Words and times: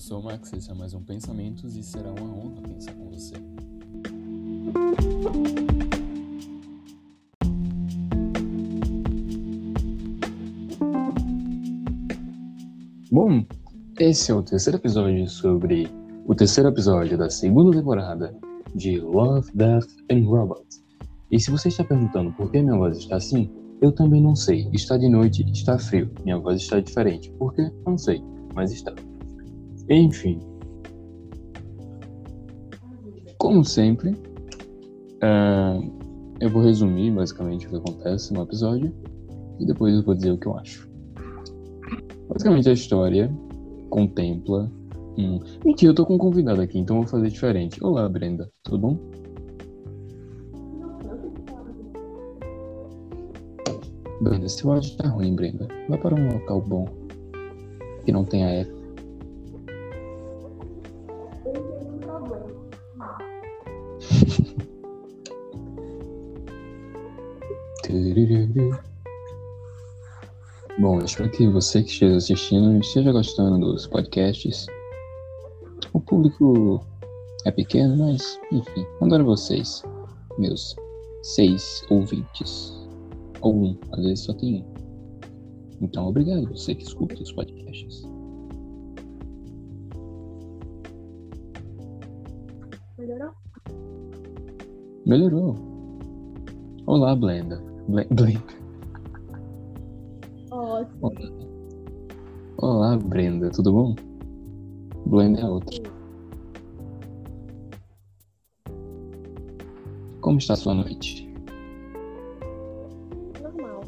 sou 0.00 0.18
o 0.18 0.24
Max, 0.24 0.50
esse 0.54 0.70
é 0.70 0.74
mais 0.74 0.94
um 0.94 1.02
Pensamentos 1.02 1.76
e 1.76 1.82
será 1.82 2.10
uma 2.10 2.22
honra 2.22 2.62
pensar 2.62 2.94
com 2.94 3.10
você. 3.10 3.34
Bom, 13.12 13.44
esse 13.98 14.30
é 14.30 14.34
o 14.34 14.42
terceiro 14.42 14.78
episódio 14.78 15.28
sobre 15.28 15.90
o 16.26 16.34
terceiro 16.34 16.70
episódio 16.70 17.18
da 17.18 17.28
segunda 17.28 17.76
temporada 17.76 18.34
de 18.74 18.98
Love, 18.98 19.50
Death 19.54 19.88
and 20.10 20.24
Robots. 20.24 20.82
E 21.30 21.38
se 21.38 21.50
você 21.50 21.68
está 21.68 21.84
perguntando 21.84 22.32
por 22.32 22.50
que 22.50 22.62
minha 22.62 22.76
voz 22.76 22.96
está 22.96 23.16
assim, 23.16 23.50
eu 23.82 23.92
também 23.92 24.22
não 24.22 24.34
sei. 24.34 24.66
Está 24.72 24.96
de 24.96 25.10
noite, 25.10 25.44
está 25.52 25.78
frio. 25.78 26.10
Minha 26.24 26.38
voz 26.38 26.62
está 26.62 26.80
diferente. 26.80 27.30
Por 27.32 27.52
quê? 27.52 27.70
Não 27.84 27.98
sei, 27.98 28.22
mas 28.54 28.72
está. 28.72 28.94
Enfim. 29.90 30.40
Como 33.38 33.64
sempre, 33.64 34.10
uh, 34.10 35.92
eu 36.40 36.48
vou 36.48 36.62
resumir 36.62 37.10
basicamente 37.10 37.66
o 37.66 37.70
que 37.70 37.76
acontece 37.76 38.32
no 38.32 38.42
episódio 38.42 38.94
e 39.58 39.66
depois 39.66 39.94
eu 39.94 40.04
vou 40.04 40.14
dizer 40.14 40.30
o 40.30 40.38
que 40.38 40.46
eu 40.46 40.56
acho. 40.56 40.88
Basicamente 42.28 42.68
a 42.68 42.72
história 42.72 43.30
contempla 43.88 44.70
um. 45.18 45.40
Mentira, 45.64 45.90
eu 45.90 45.94
tô 45.94 46.06
com 46.06 46.14
um 46.14 46.18
convidado 46.18 46.60
aqui, 46.60 46.78
então 46.78 46.96
eu 46.96 47.02
vou 47.02 47.10
fazer 47.10 47.28
diferente. 47.28 47.82
Olá, 47.82 48.08
Brenda, 48.08 48.48
tudo 48.62 48.78
bom? 48.78 48.98
Brenda, 54.20 54.48
seu 54.48 54.70
áudio 54.70 54.96
tá 54.96 55.08
ruim, 55.08 55.34
Brenda. 55.34 55.66
Vai 55.88 55.98
para 55.98 56.14
um 56.14 56.32
local 56.34 56.60
bom. 56.60 56.86
Que 58.04 58.12
não 58.12 58.24
tenha 58.24 58.48
eco. 58.48 58.79
Bom, 70.90 70.98
espero 70.98 71.30
que 71.30 71.46
você 71.46 71.84
que 71.84 71.88
esteja 71.88 72.16
assistindo 72.16 72.80
esteja 72.80 73.12
gostando 73.12 73.64
dos 73.64 73.86
podcasts. 73.86 74.66
O 75.92 76.00
público 76.00 76.84
é 77.44 77.52
pequeno, 77.52 77.96
mas 77.96 78.40
enfim, 78.50 78.84
adoro 79.00 79.24
vocês, 79.24 79.84
meus 80.36 80.74
seis 81.22 81.84
ouvintes. 81.90 82.74
Ou 83.40 83.54
um, 83.54 83.78
às 83.92 84.02
vezes 84.02 84.24
só 84.24 84.34
tem 84.34 84.64
um. 84.64 84.74
Então, 85.80 86.08
obrigado 86.08 86.48
você 86.48 86.74
que 86.74 86.82
escuta 86.82 87.14
os 87.22 87.30
podcasts. 87.30 88.02
Melhorou? 92.98 93.30
Melhorou. 95.06 95.54
Olá, 96.84 97.14
Blenda. 97.14 97.62
Blenda. 97.86 98.60
Ótimo. 100.80 101.50
Olá, 102.56 102.96
Brenda, 102.96 103.50
tudo 103.50 103.70
bom? 103.70 103.94
Blenda 105.04 105.40
é 105.40 105.44
outra. 105.44 105.78
Como 110.22 110.38
está 110.38 110.54
a 110.54 110.56
sua 110.56 110.74
noite? 110.74 111.30
Normal. 113.42 113.84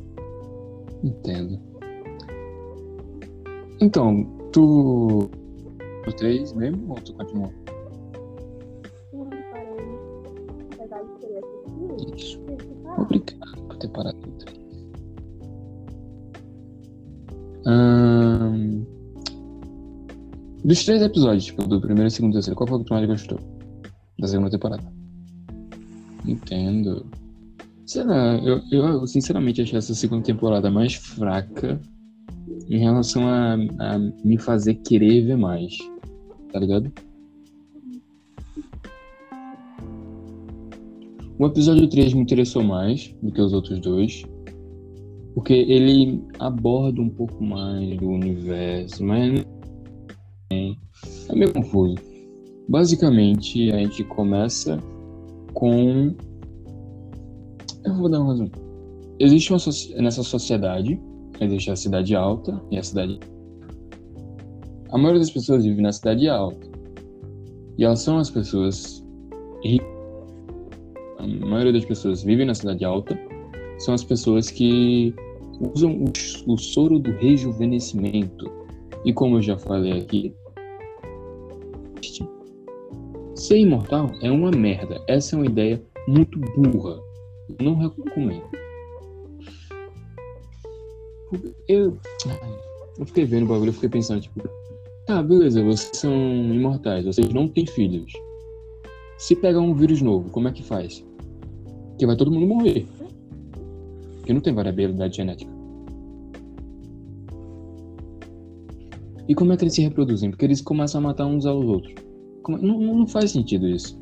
Entendo. 1.02 1.58
Então, 3.80 4.24
tu. 4.52 5.30
O 6.06 6.12
3 6.16 6.52
mesmo 6.52 6.92
ou 6.92 7.00
tu 7.00 7.14
continuou? 7.14 7.52
Sim, 9.10 9.30
parei. 9.50 9.78
Isso. 12.14 12.38
Obrigado 12.98 13.41
Dos 20.72 20.86
três 20.86 21.02
episódios, 21.02 21.44
tipo, 21.44 21.68
do 21.68 21.78
primeiro, 21.82 22.10
segundo 22.10 22.30
e 22.30 22.34
terceiro, 22.36 22.56
qual 22.56 22.66
foi 22.66 22.78
o 22.78 22.80
que 22.80 22.86
tu 22.86 22.94
mais 22.94 23.06
gostou? 23.06 23.38
Da 24.18 24.26
segunda 24.26 24.48
temporada. 24.48 24.82
Entendo. 26.26 27.04
Sei 27.84 28.02
lá, 28.02 28.38
eu, 28.38 28.62
eu 28.70 29.06
sinceramente 29.06 29.60
achei 29.60 29.76
essa 29.76 29.94
segunda 29.94 30.22
temporada 30.22 30.70
mais 30.70 30.94
fraca 30.94 31.78
em 32.70 32.78
relação 32.78 33.28
a, 33.28 33.52
a 33.52 33.98
me 34.24 34.38
fazer 34.38 34.76
querer 34.76 35.26
ver 35.26 35.36
mais. 35.36 35.76
Tá 36.50 36.58
ligado? 36.58 36.90
O 41.38 41.46
episódio 41.48 41.86
3 41.86 42.14
me 42.14 42.22
interessou 42.22 42.64
mais 42.64 43.14
do 43.22 43.30
que 43.30 43.42
os 43.42 43.52
outros 43.52 43.78
dois. 43.78 44.22
Porque 45.34 45.52
ele 45.52 46.24
aborda 46.38 47.02
um 47.02 47.10
pouco 47.10 47.44
mais 47.44 47.94
do 47.98 48.08
universo, 48.08 49.04
mas 49.04 49.44
é 51.34 51.38
meio 51.38 51.52
confuso. 51.52 51.96
Basicamente, 52.68 53.70
a 53.72 53.78
gente 53.78 54.04
começa 54.04 54.78
com. 55.54 56.14
Eu 57.84 57.94
vou 57.94 58.08
dar 58.08 58.20
um 58.20 58.28
resumo. 58.28 58.50
Existe 59.18 59.52
uma 59.52 59.58
soci- 59.58 59.94
nessa 59.94 60.22
sociedade, 60.22 61.00
existe 61.40 61.70
a 61.70 61.76
cidade 61.76 62.14
alta 62.14 62.60
e 62.70 62.78
a 62.78 62.82
cidade. 62.82 63.18
A 64.90 64.98
maioria 64.98 65.20
das 65.20 65.30
pessoas 65.30 65.64
vive 65.64 65.80
na 65.82 65.92
cidade 65.92 66.28
alta. 66.28 66.66
E 67.78 67.84
elas 67.84 68.00
são 68.00 68.18
as 68.18 68.30
pessoas 68.30 69.04
ricas. 69.64 69.88
A 71.18 71.26
maioria 71.26 71.72
das 71.72 71.84
pessoas 71.84 72.22
vive 72.22 72.44
na 72.44 72.54
cidade 72.54 72.84
alta 72.84 73.18
são 73.78 73.94
as 73.94 74.04
pessoas 74.04 74.50
que 74.50 75.14
usam 75.74 76.04
o 76.46 76.56
soro 76.56 76.98
do 76.98 77.10
rejuvenescimento. 77.12 78.50
E 79.04 79.12
como 79.12 79.36
eu 79.36 79.42
já 79.42 79.58
falei 79.58 79.98
aqui, 79.98 80.34
ser 83.52 83.58
imortal 83.58 84.10
é 84.22 84.30
uma 84.30 84.50
merda. 84.50 85.02
Essa 85.06 85.36
é 85.36 85.38
uma 85.38 85.44
ideia 85.44 85.82
muito 86.08 86.38
burra. 86.56 86.98
Eu 87.58 87.64
não 87.66 87.76
recomendo. 87.76 88.44
Eu, 91.68 91.98
eu 92.98 93.06
fiquei 93.06 93.26
vendo 93.26 93.44
o 93.44 93.48
bagulho 93.48 93.68
e 93.68 93.74
fiquei 93.74 93.90
pensando, 93.90 94.22
tipo, 94.22 94.40
tá, 95.06 95.22
beleza, 95.22 95.62
vocês 95.62 95.98
são 95.98 96.14
imortais, 96.14 97.04
vocês 97.04 97.30
não 97.34 97.46
têm 97.46 97.66
filhos. 97.66 98.10
Se 99.18 99.36
pegar 99.36 99.60
um 99.60 99.74
vírus 99.74 100.00
novo, 100.00 100.30
como 100.30 100.48
é 100.48 100.52
que 100.52 100.62
faz? 100.62 101.04
Que 101.98 102.06
vai 102.06 102.16
todo 102.16 102.30
mundo 102.30 102.46
morrer. 102.46 102.86
Porque 104.16 104.32
não 104.32 104.40
tem 104.40 104.54
variabilidade 104.54 105.16
genética. 105.16 105.52
E 109.28 109.34
como 109.34 109.52
é 109.52 109.58
que 109.58 109.64
eles 109.64 109.74
se 109.74 109.82
reproduzem? 109.82 110.30
Porque 110.30 110.46
eles 110.46 110.62
começam 110.62 111.00
a 111.00 111.04
matar 111.04 111.26
uns 111.26 111.44
aos 111.44 111.66
outros. 111.66 112.11
Não, 112.48 112.78
não 112.80 113.06
faz 113.06 113.30
sentido 113.30 113.66
isso. 113.68 114.00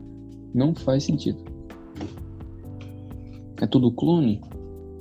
Não 0.54 0.74
faz 0.74 1.04
sentido. 1.04 1.38
É 3.60 3.66
tudo 3.66 3.92
clone? 3.92 4.40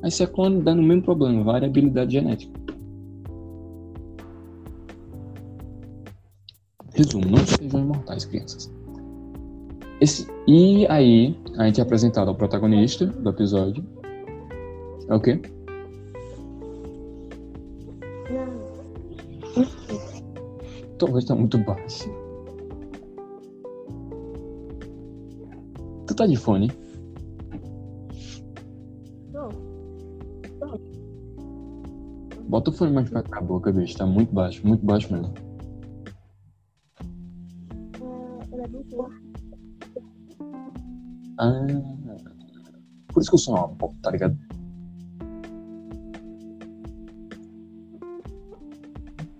Aí 0.03 0.11
se 0.11 0.23
é 0.23 0.27
clone, 0.27 0.61
dá 0.61 0.75
no 0.75 0.83
mesmo 0.83 1.03
problema, 1.03 1.43
variabilidade 1.43 2.13
genética. 2.13 2.59
Resumo, 6.93 7.25
não 7.29 7.37
sejam 7.45 7.79
imortais, 7.79 8.25
crianças. 8.25 8.71
Esse- 10.01 10.27
e 10.47 10.85
aí, 10.87 11.37
a 11.57 11.65
gente 11.65 11.79
é 11.79 11.83
apresentado 11.83 12.27
ao 12.29 12.35
protagonista 12.35 13.05
do 13.05 13.29
episódio. 13.29 13.83
É 15.07 15.15
o 15.15 15.19
quê? 15.19 15.41
Tua 20.97 21.09
voz 21.11 21.25
tá 21.25 21.35
muito 21.35 21.57
baixa. 21.57 22.09
Tá 26.19 26.27
de 26.27 26.35
fone? 26.35 26.69
Não. 29.31 29.49
Bota 32.49 32.69
o 32.69 32.73
fone 32.73 32.91
mais 32.91 33.09
pra 33.09 33.23
cá, 33.23 33.39
boca, 33.39 33.71
bicho. 33.71 33.97
Tá 33.97 34.05
muito 34.05 34.33
baixo, 34.33 34.67
muito 34.67 34.85
baixo 34.85 35.13
mesmo. 35.13 35.33
Ah. 41.37 41.65
Por 43.13 43.21
isso 43.21 43.31
que 43.31 43.37
som 43.37 43.55
é 43.55 43.59
uma 43.59 43.67
bosta, 43.69 43.97
tá 44.01 44.11
ligado? 44.11 44.37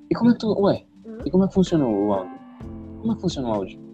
E 0.09 0.15
como 0.15 0.29
é 0.29 0.33
que 0.33 0.39
tu. 0.39 0.57
Ué, 0.61 0.85
e 1.25 1.29
como 1.29 1.43
é 1.43 1.47
que 1.47 1.53
funciona 1.53 1.85
o 1.85 2.13
áudio? 2.13 2.39
Como 3.01 3.11
é 3.11 3.15
que 3.15 3.21
funciona 3.21 3.49
o 3.49 3.51
áudio? 3.51 3.88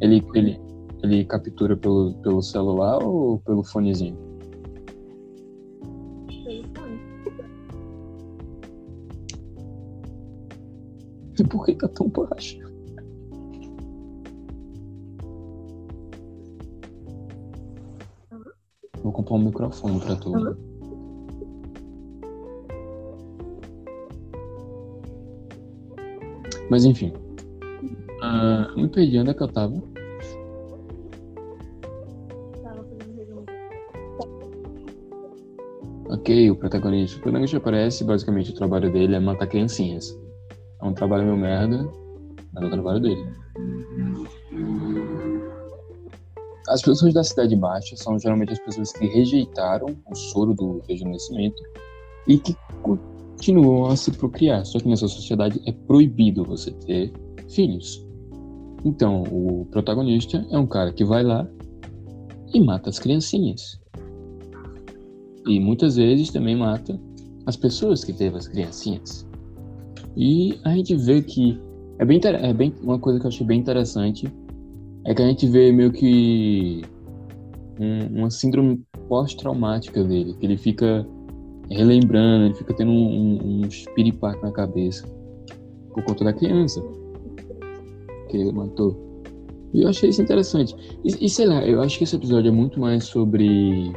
Ele, 0.00 0.24
ele, 0.34 0.60
ele 1.02 1.24
captura 1.24 1.76
pelo, 1.76 2.14
pelo 2.22 2.42
celular 2.42 3.02
ou 3.02 3.40
pelo 3.40 3.64
fonezinho? 3.64 4.16
Pelo 6.44 6.64
fone. 6.74 7.00
E 11.38 11.44
por 11.44 11.64
que 11.64 11.74
tá 11.74 11.88
tão 11.88 12.08
baixo? 12.08 12.58
Vou 19.02 19.12
comprar 19.12 19.36
um 19.36 19.44
microfone 19.44 20.00
pra 20.00 20.16
tu. 20.16 20.30
Uhum. 20.30 20.67
Mas 26.70 26.84
enfim. 26.84 27.12
Ah, 28.22 28.72
me 28.76 28.88
perdi 28.88 29.18
onde 29.18 29.30
é 29.30 29.34
que 29.34 29.42
eu 29.42 29.48
tava. 29.48 29.82
Ok, 36.10 36.50
o 36.50 36.56
protagonista. 36.56 37.18
O 37.18 37.22
protagonista 37.22 37.56
aparece, 37.58 38.04
basicamente 38.04 38.50
o 38.50 38.54
trabalho 38.54 38.90
dele 38.92 39.14
é 39.14 39.20
matar 39.20 39.46
criancinhas. 39.46 40.18
É 40.80 40.84
um 40.84 40.92
trabalho 40.92 41.24
meio 41.24 41.36
merda, 41.36 41.88
mas 42.52 42.64
é 42.64 42.66
o 42.66 42.70
trabalho 42.70 43.00
dele. 43.00 43.26
As 46.68 46.82
pessoas 46.82 47.14
da 47.14 47.24
Cidade 47.24 47.56
Baixa 47.56 47.96
são 47.96 48.18
geralmente 48.18 48.52
as 48.52 48.58
pessoas 48.58 48.92
que 48.92 49.06
rejeitaram 49.06 49.96
o 50.06 50.14
soro 50.14 50.54
do 50.54 50.82
rejuvenescimento 50.88 51.62
e 52.26 52.38
que 52.38 52.54
continuam 53.38 53.86
a 53.86 53.96
se 53.96 54.10
procriar. 54.10 54.66
Só 54.66 54.80
que 54.80 54.88
nessa 54.88 55.06
sociedade 55.06 55.60
é 55.64 55.72
proibido 55.72 56.44
você 56.44 56.72
ter 56.72 57.12
filhos. 57.48 58.04
Então, 58.84 59.22
o 59.22 59.66
protagonista 59.70 60.44
é 60.50 60.58
um 60.58 60.66
cara 60.66 60.92
que 60.92 61.04
vai 61.04 61.22
lá 61.22 61.48
e 62.52 62.60
mata 62.60 62.90
as 62.90 62.98
criancinhas. 62.98 63.80
E 65.46 65.60
muitas 65.60 65.96
vezes 65.96 66.30
também 66.30 66.56
mata 66.56 67.00
as 67.46 67.56
pessoas 67.56 68.04
que 68.04 68.12
teve 68.12 68.36
as 68.36 68.48
criancinhas. 68.48 69.26
E 70.16 70.58
a 70.64 70.70
gente 70.74 70.94
vê 70.96 71.22
que 71.22 71.58
é 71.98 72.04
bem, 72.04 72.20
é 72.24 72.52
bem 72.52 72.74
uma 72.82 72.98
coisa 72.98 73.18
que 73.18 73.26
eu 73.26 73.28
achei 73.28 73.46
bem 73.46 73.60
interessante 73.60 74.30
é 75.04 75.14
que 75.14 75.22
a 75.22 75.26
gente 75.26 75.46
vê 75.46 75.72
meio 75.72 75.92
que 75.92 76.82
um- 77.80 78.18
uma 78.18 78.30
síndrome 78.30 78.82
pós-traumática 79.08 80.04
dele, 80.04 80.34
que 80.34 80.44
ele 80.44 80.56
fica 80.56 81.06
relembrando, 81.70 82.46
ele 82.46 82.54
fica 82.54 82.74
tendo 82.74 82.90
um, 82.90 83.62
um, 83.62 83.62
um 83.62 84.40
na 84.42 84.52
cabeça 84.52 85.06
por 85.92 86.02
conta 86.04 86.24
da 86.24 86.32
criança 86.32 86.82
que 88.28 88.36
ele 88.36 88.52
matou. 88.52 89.08
E 89.72 89.82
eu 89.82 89.88
achei 89.88 90.08
isso 90.08 90.22
interessante. 90.22 90.74
E, 91.04 91.26
e 91.26 91.28
sei 91.28 91.46
lá, 91.46 91.64
eu 91.66 91.80
acho 91.80 91.98
que 91.98 92.04
esse 92.04 92.16
episódio 92.16 92.48
é 92.48 92.52
muito 92.52 92.80
mais 92.80 93.04
sobre 93.04 93.92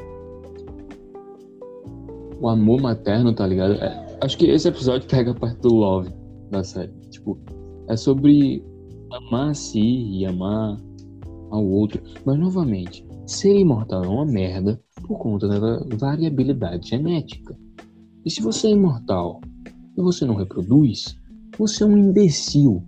o 2.42 2.50
amor 2.50 2.82
materno, 2.82 3.34
tá 3.34 3.46
ligado? 3.48 3.74
É, 3.76 4.18
acho 4.22 4.38
que 4.38 4.46
esse 4.48 4.68
episódio 4.68 5.08
pega 5.08 5.32
a 5.32 5.36
parte 5.36 5.60
do 5.62 5.74
love 5.74 6.10
da 6.50 6.64
série. 6.64 6.92
Tipo, 7.10 7.40
é 7.88 7.96
sobre 7.96 8.64
amar 9.12 9.52
a 9.52 9.54
si 9.54 9.80
e 9.80 10.26
amar 10.26 10.78
ao 11.52 11.66
outro. 11.66 12.02
Mas, 12.26 12.38
novamente, 12.38 13.06
ser 13.26 13.58
imortal 13.58 14.04
é 14.04 14.08
uma 14.08 14.26
merda 14.26 14.80
por 15.12 15.20
conta 15.20 15.46
da 15.46 15.60
variabilidade 15.98 16.88
genética. 16.88 17.54
E 18.24 18.32
se 18.32 18.42
você 18.42 18.68
é 18.68 18.72
imortal 18.72 19.42
e 19.98 20.02
você 20.02 20.26
não 20.26 20.36
reproduz, 20.36 21.20
você 21.58 21.84
é 21.84 21.86
um 21.86 21.98
imbecil. 21.98 22.82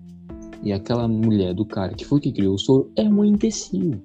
E 0.63 0.71
aquela 0.71 1.05
mulher 1.05 1.53
do 1.53 1.65
cara 1.65 1.93
que 1.93 2.05
foi 2.05 2.21
que 2.21 2.31
criou 2.31 2.55
o 2.55 2.57
soro 2.57 2.89
é 2.95 3.03
uma 3.03 3.27
imbecil. 3.27 4.01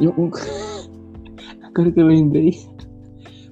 Eu, 0.00 0.14
agora 1.64 1.90
que 1.90 2.00
eu 2.00 2.06
lembrei, 2.06 2.54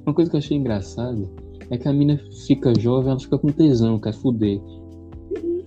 uma 0.07 0.15
coisa 0.15 0.31
que 0.31 0.37
eu 0.37 0.39
achei 0.39 0.57
engraçado 0.57 1.29
é 1.71 1.77
que 1.77 1.89
a 1.89 1.93
mina 1.93 2.21
fica 2.47 2.73
jovem, 2.79 3.11
ela 3.11 3.19
fica 3.19 3.37
com 3.37 3.49
tesão, 3.49 3.99
quer 3.99 4.15
fuder. 4.15 4.61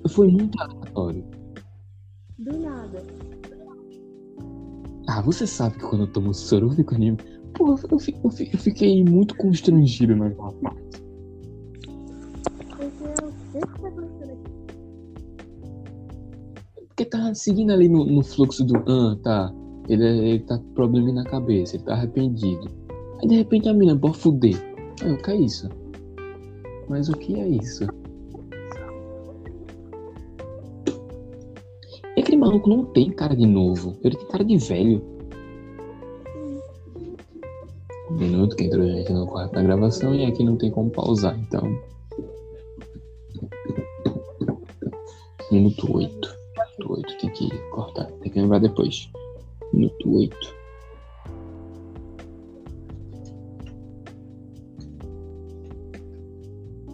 Foi 0.07 0.29
muito 0.29 0.57
aleatório. 0.61 1.25
Do 2.37 2.57
nada. 2.59 3.18
Ah, 5.19 5.21
você 5.21 5.45
sabe 5.45 5.75
que 5.75 5.81
quando 5.81 6.03
eu 6.05 6.07
tomo 6.07 6.33
soro 6.33 6.67
eu 6.67 6.71
fico 6.71 6.95
anime. 6.95 7.17
Pô, 7.53 7.75
eu, 7.91 7.99
fi- 7.99 8.15
eu 8.23 8.29
fi- 8.29 8.49
eu 8.53 8.57
fiquei 8.57 9.03
muito 9.03 9.35
constrangido 9.35 10.15
naquela 10.15 10.53
parte. 10.53 10.79
Porque. 16.87 17.03
O 17.03 17.05
tá 17.09 17.33
seguindo 17.35 17.73
ali 17.73 17.89
no, 17.89 18.05
no 18.05 18.23
fluxo 18.23 18.63
do. 18.63 18.77
Ah, 18.77 19.17
tá. 19.21 19.53
Ele, 19.89 20.05
ele 20.05 20.39
tá 20.39 20.57
com 20.57 20.73
problema 20.73 21.11
na 21.11 21.25
cabeça, 21.25 21.75
ele 21.75 21.83
tá 21.83 21.95
arrependido. 21.95 22.69
Aí 23.21 23.27
de 23.27 23.35
repente 23.35 23.67
a 23.67 23.73
mina, 23.73 23.95
bora 23.95 24.13
fuder. 24.13 24.55
Aí 25.01 25.09
eu, 25.09 25.17
que 25.17 25.31
é 25.31 25.35
isso? 25.35 25.67
Mas 26.87 27.09
o 27.09 27.13
que 27.13 27.35
é 27.35 27.45
isso? 27.45 27.85
Aquele 32.29 32.37
maluco 32.37 32.69
não 32.69 32.85
tem 32.85 33.09
cara 33.09 33.35
de 33.35 33.47
novo, 33.47 33.97
ele 34.03 34.15
tem 34.15 34.27
cara 34.27 34.45
de 34.45 34.55
velho. 34.57 35.01
Um 38.11 38.17
minuto 38.17 38.55
que 38.55 38.65
entrou 38.65 38.85
gente 38.85 39.11
no 39.11 39.25
quarto 39.25 39.53
da 39.53 39.63
gravação 39.63 40.13
e 40.13 40.23
aqui 40.25 40.43
não 40.43 40.55
tem 40.55 40.69
como 40.69 40.91
pausar, 40.91 41.35
então. 41.39 41.63
Minuto 45.51 45.91
8. 45.91 46.35
Minuto 46.77 46.93
8, 46.93 47.17
tem 47.17 47.29
que 47.31 47.49
cortar, 47.71 48.05
tem 48.05 48.31
que 48.31 48.39
lembrar 48.39 48.59
depois. 48.59 49.09
Minuto 49.73 50.15
8. 50.15 50.37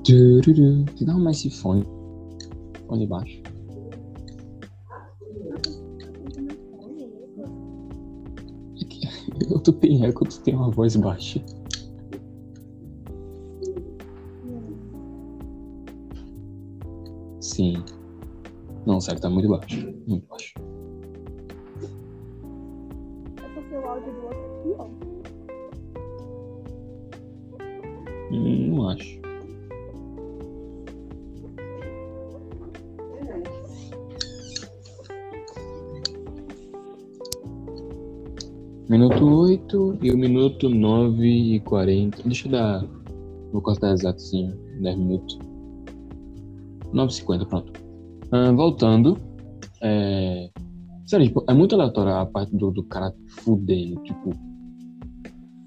Tururu. 0.06 0.86
Dá 1.02 1.14
mais 1.16 1.38
esse 1.40 1.50
fone. 1.50 1.86
Fone 2.88 3.08
baixo. 3.08 3.45
Eu 9.50 9.60
tô 9.60 9.72
tem 9.74 10.06
eco, 10.06 10.26
tu 10.26 10.42
tem 10.42 10.56
uma 10.56 10.72
voz 10.72 10.96
baixa. 10.96 11.44
Sim. 17.42 17.84
Não, 18.86 19.00
sério, 19.00 19.22
tá 19.22 19.30
muito 19.30 19.48
baixo. 19.50 19.94
Muito 20.08 20.28
baixo. 20.28 20.54
É 23.38 23.48
porque 23.54 23.76
o 23.76 23.86
áudio 23.88 24.12
do 24.14 24.24
outro 24.24 24.40
aqui, 24.60 24.76
ó. 24.80 24.88
Hum, 28.32 28.76
Não 28.76 28.90
acho. 28.90 29.25
Minuto 38.88 39.26
8 39.26 39.98
e 40.04 40.12
o 40.12 40.18
minuto 40.18 40.70
9 40.70 41.28
e 41.28 41.60
40. 41.62 42.22
Deixa 42.24 42.48
eu 42.48 42.52
dar. 42.52 42.86
Vou 43.52 43.60
cortar 43.60 43.94
exatozinho. 43.94 44.56
10 44.80 44.98
minutos. 44.98 45.40
9 46.94 47.12
e 47.12 47.16
50, 47.16 47.46
pronto. 47.48 47.74
Ah, 48.32 48.52
voltando. 48.52 49.18
É... 49.82 50.52
Sério, 51.08 51.26
tipo, 51.26 51.44
é 51.48 51.54
muito 51.54 51.74
aleatório 51.74 52.14
a 52.14 52.26
parte 52.28 52.56
do, 52.56 52.70
do 52.70 52.84
cara 52.84 53.12
fudendo, 53.40 54.02
tipo. 54.04 54.30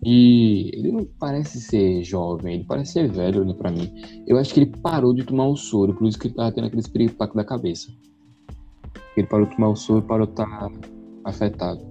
E 0.04 0.70
ele 0.74 0.92
não 0.92 1.04
parece 1.18 1.60
ser 1.60 2.04
jovem, 2.04 2.54
ele 2.54 2.64
parece 2.64 2.92
ser 2.92 3.10
velho, 3.10 3.44
né, 3.44 3.52
pra 3.52 3.70
mim. 3.70 3.92
Eu 4.28 4.38
acho 4.38 4.54
que 4.54 4.60
ele 4.60 4.72
parou 4.80 5.12
de 5.12 5.24
tomar 5.24 5.48
o 5.48 5.56
soro, 5.56 5.92
por 5.92 6.06
isso 6.06 6.18
que 6.18 6.28
ele 6.28 6.34
tava 6.34 6.52
tendo 6.52 6.68
aquele 6.68 6.82
espiripaque 6.82 7.34
da 7.34 7.44
cabeça. 7.44 7.92
Ele 9.16 9.26
parou 9.26 9.44
de 9.44 9.56
tomar 9.56 9.70
o 9.70 9.76
soro 9.76 10.02
parou 10.02 10.26
de 10.26 10.32
estar 10.32 10.70
afetado. 11.24 11.87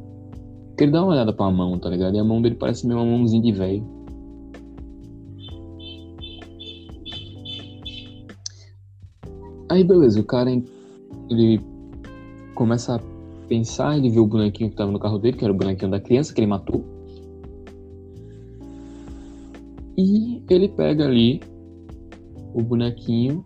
Porque 0.77 0.83
ele 0.83 0.91
dá 0.91 1.01
uma 1.01 1.13
olhada 1.13 1.33
pra 1.33 1.49
mão, 1.49 1.79
tá 1.79 1.89
ligado? 1.89 2.15
E 2.15 2.19
a 2.19 2.23
mão 2.23 2.39
dele 2.39 2.53
parece 2.53 2.85
meio 2.85 2.99
uma 2.99 3.17
mãozinha 3.17 3.41
de 3.41 3.51
velho. 3.51 3.83
Aí 9.67 9.83
beleza, 9.83 10.19
o 10.19 10.23
cara 10.23 10.51
ele 11.31 11.59
começa 12.53 12.97
a 12.97 12.99
pensar, 13.47 13.97
ele 13.97 14.11
vê 14.11 14.19
o 14.19 14.27
bonequinho 14.27 14.69
que 14.69 14.75
tava 14.75 14.91
no 14.91 14.99
carro 14.99 15.17
dele, 15.17 15.35
que 15.35 15.43
era 15.43 15.51
o 15.51 15.57
bonequinho 15.57 15.89
da 15.89 15.99
criança 15.99 16.31
que 16.31 16.41
ele 16.41 16.45
matou. 16.45 16.85
E 19.97 20.43
ele 20.47 20.69
pega 20.69 21.05
ali 21.05 21.41
o 22.53 22.61
bonequinho 22.61 23.43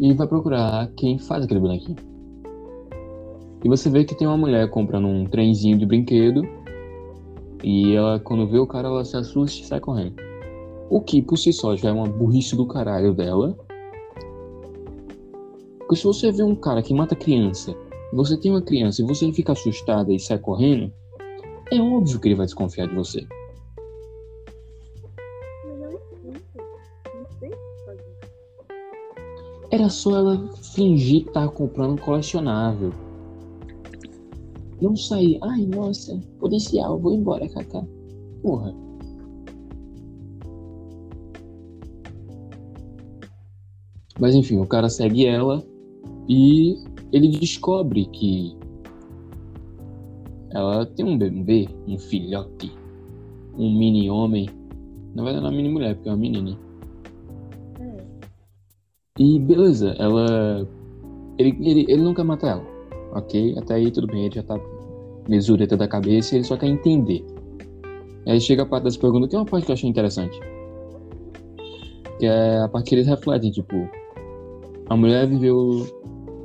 e 0.00 0.12
vai 0.14 0.26
procurar 0.26 0.90
quem 0.96 1.16
faz 1.16 1.44
aquele 1.44 1.60
bonequinho. 1.60 2.09
E 3.62 3.68
você 3.68 3.90
vê 3.90 4.04
que 4.04 4.14
tem 4.14 4.26
uma 4.26 4.36
mulher 4.36 4.70
comprando 4.70 5.06
um 5.06 5.26
trenzinho 5.26 5.78
de 5.78 5.84
brinquedo. 5.84 6.42
E 7.62 7.94
ela, 7.94 8.18
quando 8.18 8.48
vê 8.48 8.58
o 8.58 8.66
cara, 8.66 8.88
ela 8.88 9.04
se 9.04 9.16
assusta 9.16 9.60
e 9.60 9.66
sai 9.66 9.80
correndo. 9.80 10.16
O 10.88 11.00
que 11.00 11.20
por 11.20 11.36
si 11.36 11.52
só 11.52 11.76
já 11.76 11.90
é 11.90 11.92
uma 11.92 12.06
burrice 12.06 12.56
do 12.56 12.66
caralho 12.66 13.12
dela. 13.12 13.56
Porque 15.78 15.96
se 15.96 16.04
você 16.04 16.32
vê 16.32 16.42
um 16.42 16.54
cara 16.54 16.82
que 16.82 16.94
mata 16.94 17.14
criança, 17.14 17.74
você 18.12 18.36
tem 18.36 18.50
uma 18.50 18.62
criança 18.62 19.02
e 19.02 19.04
você 19.04 19.30
fica 19.32 19.52
assustada 19.52 20.12
e 20.12 20.18
sai 20.18 20.38
correndo, 20.38 20.90
é 21.70 21.80
óbvio 21.80 22.18
que 22.18 22.28
ele 22.28 22.34
vai 22.34 22.46
desconfiar 22.46 22.88
de 22.88 22.94
você. 22.94 23.26
Era 29.70 29.88
só 29.88 30.16
ela 30.16 30.48
fingir 30.74 31.26
tava 31.26 31.48
comprando 31.48 32.00
colecionável. 32.00 32.92
Não 34.80 34.96
sair, 34.96 35.38
ai 35.42 35.66
nossa, 35.66 36.18
policial, 36.38 36.98
vou 36.98 37.14
embora, 37.14 37.48
Kaká. 37.48 37.84
Porra. 38.42 38.74
Mas 44.18 44.34
enfim, 44.34 44.58
o 44.58 44.66
cara 44.66 44.88
segue 44.88 45.26
ela 45.26 45.64
e 46.28 46.76
ele 47.12 47.28
descobre 47.28 48.04
que 48.06 48.56
ela 50.50 50.84
tem 50.84 51.06
um 51.06 51.16
bebê, 51.16 51.68
um 51.86 51.98
filhote, 51.98 52.72
um 53.56 53.76
mini 53.76 54.10
homem. 54.10 54.48
Na 55.14 55.22
verdade, 55.22 55.42
não 55.42 55.48
é 55.48 55.50
uma 55.50 55.56
mini 55.56 55.68
mulher, 55.68 55.94
porque 55.94 56.08
é 56.08 56.12
uma 56.12 56.18
menina. 56.18 56.58
É. 57.80 58.04
E 59.18 59.38
beleza, 59.38 59.94
ela. 59.98 60.68
Ele, 61.38 61.56
ele, 61.60 61.86
ele 61.88 62.02
não 62.02 62.14
quer 62.14 62.24
matar 62.24 62.48
ela. 62.48 62.69
Ok? 63.12 63.54
Até 63.58 63.74
aí 63.74 63.90
tudo 63.90 64.06
bem, 64.06 64.26
ele 64.26 64.34
já 64.34 64.42
tá 64.42 64.58
mesureta 65.28 65.76
da 65.76 65.88
cabeça 65.88 66.34
e 66.34 66.38
ele 66.38 66.44
só 66.44 66.56
quer 66.56 66.68
entender. 66.68 67.24
Aí 68.26 68.40
chega 68.40 68.62
a 68.62 68.66
parte 68.66 68.84
das 68.84 68.96
perguntas, 68.96 69.28
que 69.28 69.36
é 69.36 69.38
uma 69.38 69.46
parte 69.46 69.64
que 69.64 69.72
eu 69.72 69.74
achei 69.74 69.88
interessante. 69.88 70.38
Que 72.18 72.26
é 72.26 72.58
a 72.58 72.68
parte 72.68 72.90
que 72.90 72.94
eles 72.94 73.06
refletem, 73.06 73.50
tipo, 73.50 73.88
a 74.88 74.96
mulher 74.96 75.26
viveu 75.26 75.86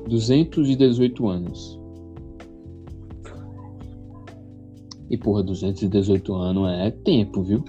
218 0.08 1.28
anos. 1.28 1.80
E 5.10 5.18
porra, 5.18 5.44
218 5.44 6.34
anos 6.34 6.70
é 6.70 6.92
tempo, 6.92 7.44
viu? 7.44 7.64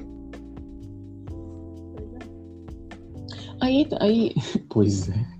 Aí, 3.60 3.86
aí, 4.00 4.34
pois 4.70 5.08
é. 5.08 5.35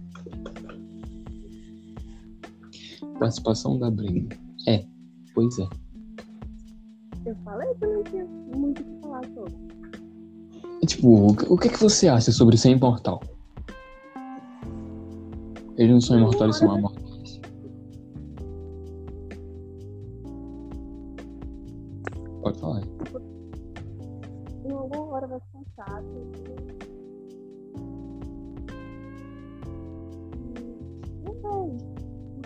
Participação 3.18 3.78
da 3.78 3.90
Brenda. 3.90 4.36
É, 4.68 4.84
pois 5.34 5.58
é. 5.58 5.68
Eu 7.24 7.34
falei 7.44 7.74
que 7.74 7.84
eu 7.84 7.92
não 7.94 8.02
tinha 8.04 8.24
muito 8.24 8.82
o 8.82 8.84
que 8.84 9.00
falar 9.02 9.22
sobre. 9.34 9.54
Tipo, 10.86 11.30
o 11.30 11.36
que- 11.36 11.52
o 11.52 11.56
que, 11.58 11.68
que 11.70 11.80
você 11.80 12.08
acha 12.08 12.30
sobre 12.30 12.56
ser 12.56 12.70
imortal? 12.70 13.20
Eles 15.76 15.92
não 15.92 16.00
são 16.00 16.16
imortais, 16.18 16.42
eles 16.42 16.56
são 16.58 16.70
amortais. 16.70 17.05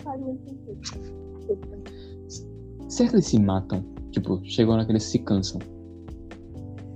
Não 0.05 0.17
muito 0.17 0.43
sentido. 0.43 1.21
Será 2.89 3.09
que 3.09 3.15
eles 3.15 3.27
se 3.27 3.39
matam? 3.39 3.83
Tipo, 4.11 4.41
chegam 4.43 4.75
naquele 4.75 4.97
eles 4.97 5.03
se 5.03 5.19
cansam. 5.19 5.61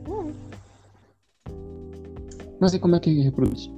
É. 0.07 0.33
Mas 2.59 2.73
aí 2.73 2.79
como 2.79 2.95
é 2.95 2.99
que 2.99 3.21
reproduz? 3.21 3.71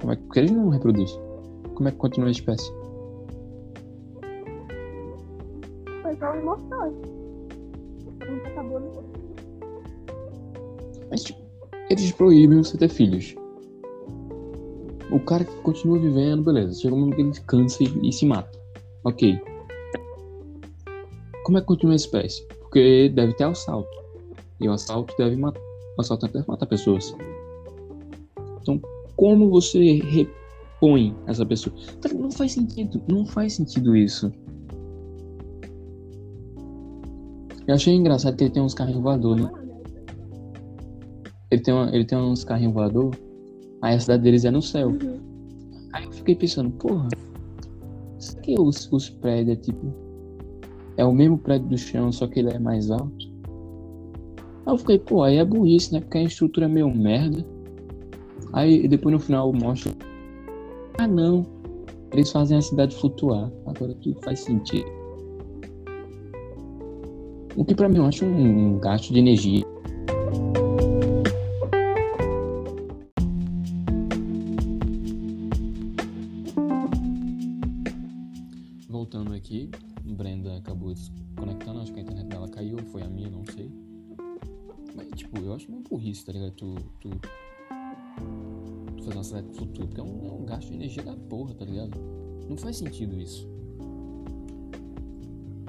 Como 0.00 0.12
é 0.12 0.16
que... 0.16 0.22
Porque 0.22 0.40
eles 0.40 0.50
não 0.50 0.68
reproduzem. 0.68 1.20
Como 1.74 1.88
é 1.88 1.92
que 1.92 1.98
continua 1.98 2.28
a 2.28 2.32
espécie? 2.32 2.72
Foi 6.02 6.16
só 6.16 6.34
imortal. 6.34 6.90
Não 8.26 8.36
acabou 8.46 8.80
no 8.80 8.90
Mas, 11.10 11.24
tipo, 11.24 11.40
eles 11.90 12.12
proíbem 12.12 12.62
você 12.62 12.78
ter 12.78 12.88
filhos. 12.88 13.34
O 15.10 15.20
cara 15.20 15.44
que 15.44 15.54
continua 15.62 15.98
vivendo, 15.98 16.44
beleza. 16.44 16.80
Chega 16.80 16.94
um 16.94 17.00
momento 17.00 17.16
que 17.16 17.22
ele 17.22 17.40
cansa 17.46 17.82
e, 17.82 18.08
e 18.08 18.12
se 18.12 18.26
mata. 18.26 18.58
Ok. 19.08 19.40
Como 21.44 21.56
é 21.56 21.60
que 21.62 21.66
continua 21.66 21.94
a 21.94 21.96
espécie? 21.96 22.46
Porque 22.60 23.08
deve 23.08 23.32
ter 23.32 23.44
assalto. 23.44 23.88
E 24.60 24.68
o 24.68 24.72
assalto 24.72 25.14
deve 25.16 25.34
matar. 25.36 25.60
O 25.96 26.00
assaltante 26.02 26.34
deve 26.34 26.44
matar 26.46 26.66
pessoas. 26.66 27.16
Então, 28.60 28.78
como 29.16 29.48
você 29.48 29.94
repõe 30.02 31.16
essa 31.26 31.46
pessoa? 31.46 31.74
Tá, 32.02 32.10
Não 32.12 32.30
faz 32.30 32.52
sentido. 32.52 33.00
Não 33.08 33.24
faz 33.24 33.54
sentido 33.54 33.96
isso. 33.96 34.30
Eu 37.66 37.74
achei 37.74 37.94
engraçado 37.94 38.36
que 38.36 38.44
ele 38.44 38.50
tem 38.50 38.62
uns 38.62 38.74
carrinhos 38.74 39.02
voadores, 39.02 39.44
né? 39.46 39.50
Ele 41.50 41.62
tem, 41.62 41.72
uma- 41.72 41.94
ele 41.94 42.04
tem 42.04 42.18
uns 42.18 42.44
carrinhos 42.44 42.74
voador, 42.74 43.14
aí 43.80 43.94
a 43.94 44.00
cidade 44.00 44.22
deles 44.22 44.44
é 44.44 44.50
no 44.50 44.60
céu. 44.60 44.88
Uhum. 44.88 45.18
Aí 45.94 46.04
eu 46.04 46.12
fiquei 46.12 46.34
pensando, 46.34 46.70
porra, 46.72 47.08
será 48.18 48.40
que 48.42 48.54
os, 48.58 48.90
os 48.92 49.08
prédios 49.08 49.58
é 49.58 49.60
tipo. 49.60 49.94
É 50.96 51.04
o 51.04 51.12
mesmo 51.12 51.38
prédio 51.38 51.68
do 51.68 51.78
chão, 51.78 52.10
só 52.10 52.26
que 52.26 52.40
ele 52.40 52.50
é 52.50 52.58
mais 52.58 52.90
alto? 52.90 53.26
Aí 54.66 54.74
eu 54.74 54.78
fiquei, 54.78 54.98
pô, 54.98 55.22
aí 55.22 55.36
é 55.36 55.44
burrice, 55.44 55.92
né? 55.92 56.00
Porque 56.00 56.18
a 56.18 56.24
estrutura 56.24 56.66
é 56.66 56.68
meio 56.68 56.94
merda. 56.94 57.44
Aí 58.52 58.88
depois 58.88 59.12
no 59.12 59.20
final 59.20 59.52
mostra. 59.52 59.92
Ah 60.98 61.06
não. 61.06 61.46
Eles 62.12 62.30
fazem 62.32 62.58
a 62.58 62.62
cidade 62.62 62.96
flutuar. 62.96 63.50
Agora 63.66 63.94
tudo 64.02 64.20
faz 64.22 64.40
sentido. 64.40 64.90
O 67.56 67.64
que 67.64 67.74
pra 67.74 67.88
mim 67.88 67.98
eu 67.98 68.06
acho 68.06 68.24
um, 68.24 68.74
um 68.74 68.78
gasto 68.78 69.12
de 69.12 69.18
energia. 69.18 69.64
Voltando 79.08 79.32
aqui, 79.32 79.70
Brenda 80.04 80.58
acabou 80.58 80.92
desconectando, 80.92 81.80
acho 81.80 81.90
que 81.94 81.98
a 81.98 82.02
internet 82.02 82.26
dela 82.26 82.46
caiu, 82.46 82.76
foi 82.92 83.00
a 83.00 83.08
minha, 83.08 83.30
não 83.30 83.42
sei. 83.46 83.72
Mas, 84.94 85.08
tipo, 85.14 85.38
eu 85.38 85.54
acho 85.54 85.70
meio 85.70 85.82
burrice, 85.82 86.26
tá 86.26 86.32
ligado? 86.32 86.52
Tu, 86.52 86.74
tu, 87.00 87.08
tu 88.98 89.04
fazer 89.04 89.16
uma 89.16 89.24
cidade 89.24 89.46
futura, 89.54 89.86
porque 89.86 90.00
é 90.02 90.04
um, 90.04 90.28
é 90.28 90.32
um 90.32 90.44
gasto 90.44 90.68
de 90.68 90.74
energia 90.74 91.02
da 91.02 91.16
porra, 91.16 91.54
tá 91.54 91.64
ligado? 91.64 91.98
Não 92.50 92.56
faz 92.58 92.76
sentido 92.76 93.18
isso. 93.18 93.48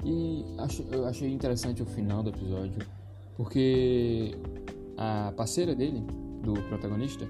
E 0.04 0.44
acho, 0.58 0.82
eu 0.92 1.06
achei 1.06 1.32
interessante 1.32 1.82
o 1.82 1.86
final 1.86 2.22
do 2.22 2.28
episódio, 2.28 2.86
porque 3.38 4.36
a 4.98 5.32
parceira 5.34 5.74
dele, 5.74 6.04
do 6.42 6.52
protagonista, 6.68 7.26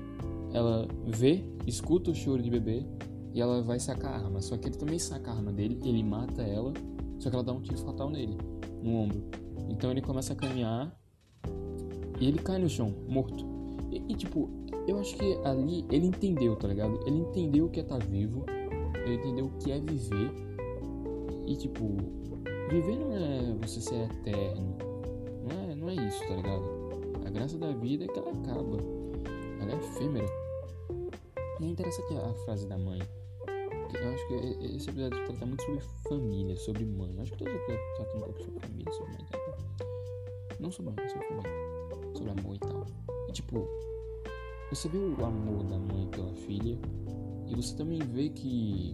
ela 0.53 0.89
vê, 1.07 1.45
escuta 1.69 2.11
o 2.11 2.15
choro 2.17 2.43
de 2.43 2.51
bebê 2.51 2.85
e 3.33 3.41
ela 3.41 3.63
vai 3.63 3.79
sacar 3.79 4.13
a 4.13 4.17
arma. 4.25 4.41
Só 4.41 4.57
que 4.57 4.69
ele 4.69 4.77
também 4.77 4.99
saca 4.99 5.31
a 5.31 5.35
arma 5.35 5.53
dele, 5.53 5.79
ele 5.85 6.03
mata 6.03 6.43
ela, 6.43 6.73
só 7.19 7.31
que 7.31 7.37
ela 7.37 7.45
dá 7.45 7.53
um 7.53 7.61
tiro 7.61 7.79
fatal 7.79 8.11
nele, 8.11 8.37
no 8.83 8.97
ombro. 8.97 9.25
Então 9.69 9.91
ele 9.91 10.01
começa 10.01 10.33
a 10.33 10.37
caminhar 10.37 10.95
e 12.21 12.27
ele 12.27 12.39
cai 12.39 12.59
no 12.59 12.69
chão, 12.69 12.95
morto. 13.09 13.47
E, 13.91 14.13
e, 14.13 14.15
tipo, 14.15 14.49
eu 14.87 14.99
acho 14.99 15.17
que 15.17 15.39
ali 15.45 15.85
ele 15.91 16.07
entendeu, 16.07 16.57
tá 16.57 16.69
ligado? 16.69 17.01
Ele 17.07 17.19
entendeu 17.19 17.67
o 17.67 17.71
que 17.71 17.81
é 17.81 17.83
estar 17.83 17.99
vivo, 17.99 18.45
ele 18.95 19.15
entendeu 19.15 19.47
o 19.47 19.51
que 19.59 19.73
é 19.73 19.79
viver. 19.79 20.31
E 21.47 21.57
tipo, 21.57 21.97
viver 22.69 22.97
não 22.97 23.17
é 23.17 23.57
você 23.61 23.81
ser 23.81 24.03
eterno. 24.05 24.77
Não 25.43 25.71
é, 25.71 25.75
não 25.75 25.89
é 25.89 25.95
isso, 25.95 26.21
tá 26.29 26.35
ligado? 26.35 26.81
A 27.27 27.31
graça 27.31 27.59
da 27.59 27.73
vida 27.73 28.05
é 28.05 28.09
que 28.09 28.19
ela 28.19 28.31
acaba. 28.31 28.77
Ela 29.61 29.73
é 29.73 29.77
efêmera. 29.77 30.27
E 31.61 31.65
é 31.65 31.69
interessante 31.69 32.15
a 32.15 32.35
frase 32.45 32.67
da 32.67 32.79
mãe. 32.79 33.01
Eu 33.95 34.09
acho 34.15 34.29
que 34.29 34.35
esse 34.77 34.89
episódio 34.91 35.25
trata 35.27 35.47
muito 35.47 35.63
sobre 35.65 35.81
família, 36.09 36.57
sobre 36.57 36.85
mãe. 36.85 37.13
Eu 37.15 37.23
acho 37.23 37.33
que 37.33 37.39
todos 37.39 37.53
os 37.55 37.61
episódios 37.61 37.97
tratam 37.97 38.17
um 38.17 38.21
pouco 38.23 38.43
sobre 38.43 38.61
família, 38.61 38.93
sobre 38.93 39.13
mãe. 39.13 39.27
tá? 39.31 39.87
Não 40.61 40.71
sobre 40.71 40.93
mãe, 40.97 41.09
sobre 41.09 41.27
família. 41.29 41.51
Sobre 42.15 42.31
amor 42.41 42.57
e 42.57 42.59
tal. 42.59 42.87
E 43.29 43.33
tipo, 43.33 43.69
você 44.71 44.89
vê 44.89 44.99
o 44.99 45.25
amor 45.25 45.65
da 45.65 45.79
mãe 45.79 46.07
pela 46.09 46.33
filha. 46.35 46.79
E 47.49 47.55
você 47.57 47.75
também 47.77 47.99
vê 47.99 48.29
que 48.29 48.93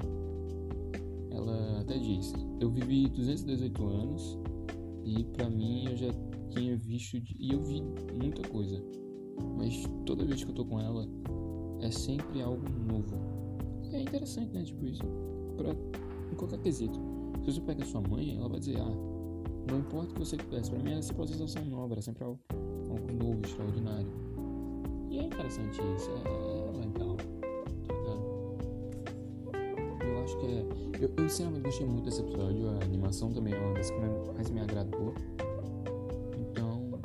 ela 1.30 1.80
até 1.80 1.98
diz: 1.98 2.32
Eu 2.60 2.70
vivi 2.70 3.08
218 3.10 3.84
anos 3.86 4.38
e 5.04 5.24
pra 5.24 5.48
mim 5.50 5.86
eu 5.90 5.96
já 5.96 6.08
tinha 6.50 6.76
visto 6.76 7.20
de- 7.20 7.36
e 7.38 7.52
eu 7.52 7.62
vi 7.62 7.82
muita 8.14 8.46
coisa. 8.48 8.82
Mas 9.58 9.82
toda 10.06 10.24
vez 10.24 10.42
que 10.42 10.50
eu 10.50 10.54
tô 10.54 10.64
com 10.64 10.80
ela 10.80 11.06
é 11.82 11.90
sempre 11.90 12.40
algo 12.40 12.62
novo. 12.70 13.45
É 13.92 14.00
interessante, 14.00 14.52
né? 14.52 14.62
Tipo 14.62 14.86
isso. 14.86 15.02
Pra, 15.56 15.70
em 16.30 16.34
qualquer 16.34 16.58
quesito. 16.60 16.98
Se 17.44 17.52
você 17.52 17.60
pega 17.60 17.84
sua 17.84 18.00
mãe, 18.00 18.36
ela 18.36 18.48
vai 18.48 18.58
dizer: 18.58 18.78
Ah, 18.78 19.16
não 19.70 19.78
importa 19.78 20.10
o 20.10 20.14
que 20.14 20.20
você 20.20 20.36
fizesse, 20.38 20.70
pra 20.70 20.78
mim 20.78 20.92
era 20.92 21.02
sempre 21.02 21.22
uma 21.22 21.28
sensação 21.28 21.64
nova, 21.64 22.00
sempre 22.00 22.24
algo, 22.24 22.38
algo 22.88 23.12
novo, 23.12 23.40
extraordinário. 23.44 24.08
E 25.10 25.18
é 25.18 25.24
interessante 25.24 25.80
isso, 25.96 26.10
é, 26.10 26.14
é 26.28 26.72
legal. 26.84 27.16
Tá? 27.88 28.16
Eu 30.04 30.18
acho 30.22 30.38
que 30.38 30.46
é. 30.46 30.66
Eu, 31.00 31.10
eu 31.16 31.28
sinceramente 31.28 31.64
gostei 31.64 31.86
muito 31.86 32.04
desse 32.04 32.20
episódio, 32.20 32.68
a 32.68 32.84
animação 32.84 33.32
também 33.32 33.54
é 33.54 33.58
uma 33.58 33.74
das 33.74 33.90
que 33.90 33.98
mais 34.34 34.50
me 34.50 34.60
agradou. 34.60 35.14
Então, 36.38 37.00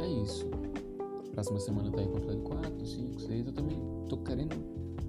é 0.00 0.08
isso. 0.22 0.46
Próxima 1.32 1.60
semana 1.60 1.90
tá 1.90 2.00
aí 2.00 2.06
com 2.06 2.14
o 2.14 2.18
episódio 2.18 2.42
4, 2.42 2.86
5, 2.86 3.20
6. 3.20 3.46
Eu 3.46 3.52
também 3.52 3.76
tô 4.08 4.16
querendo 4.18 4.56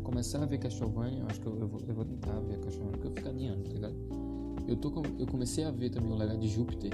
começar 0.09 0.41
a 0.41 0.45
ver 0.45 0.57
Castlevania, 0.57 1.19
eu 1.19 1.27
acho 1.27 1.39
que 1.39 1.47
eu, 1.47 1.59
eu, 1.59 1.67
vou, 1.67 1.81
eu 1.87 1.93
vou 1.93 2.03
tentar 2.05 2.39
ver 2.39 2.59
Castlevania, 2.59 2.91
porque 2.91 3.07
eu 3.07 3.11
fico 3.15 3.29
adiando, 3.29 3.63
tá 3.63 3.71
ligado? 3.73 3.95
Eu, 4.67 4.75
tô, 4.75 4.91
com- 4.91 5.03
eu 5.19 5.27
comecei 5.27 5.63
a 5.63 5.71
ver 5.71 5.89
também 5.91 6.11
o 6.11 6.15
Legado 6.15 6.39
de 6.39 6.47
Júpiter. 6.47 6.91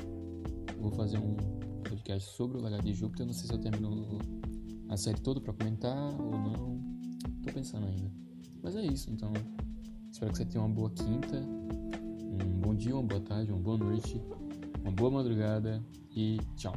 Vou 0.79 0.91
fazer 0.91 1.17
um 1.17 1.35
podcast 1.83 2.35
sobre 2.35 2.57
o 2.57 2.61
Legado 2.61 2.83
de 2.83 2.93
Júpiter. 2.93 3.25
Não 3.25 3.33
sei 3.33 3.47
se 3.47 3.53
eu 3.53 3.59
termino 3.59 4.19
a 4.89 4.97
série 4.97 5.19
toda 5.19 5.39
pra 5.39 5.53
comentar 5.53 6.13
ou 6.21 6.31
não. 6.31 6.79
Tô 7.41 7.53
pensando 7.53 7.85
ainda. 7.87 8.11
Mas 8.61 8.75
é 8.75 8.85
isso, 8.85 9.09
então. 9.11 9.31
Espero 10.11 10.31
que 10.31 10.37
você 10.37 10.45
tenha 10.45 10.63
uma 10.63 10.73
boa 10.73 10.89
quinta, 10.89 11.37
um 11.37 12.59
bom 12.61 12.73
dia, 12.75 12.93
uma 12.95 13.03
boa 13.03 13.19
tarde, 13.21 13.51
uma 13.51 13.61
boa 13.61 13.77
noite, 13.77 14.21
uma 14.81 14.91
boa 14.91 15.11
madrugada 15.11 15.83
e 16.15 16.37
tchau. 16.55 16.73